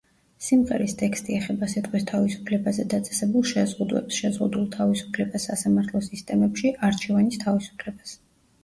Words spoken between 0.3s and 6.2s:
სიმღერის ტექსტი ეხება სიტყვის თავისუფლებაზე დაწესებულ შეზღუდვებს, შეზღუდულ თავისუფლებას სასამართლო